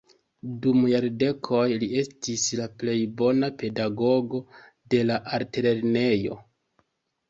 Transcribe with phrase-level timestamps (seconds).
[0.61, 4.43] Dum jardekoj li estis la plej bona pedagogo
[4.97, 6.45] de la altlernejo.